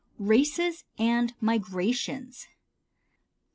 Races 0.17 0.83
and 0.97 1.35
Migrations. 1.39 2.47